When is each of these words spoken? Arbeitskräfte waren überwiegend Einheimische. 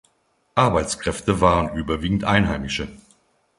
Arbeitskräfte 0.55 1.41
waren 1.41 1.75
überwiegend 1.77 2.23
Einheimische. 2.23 2.87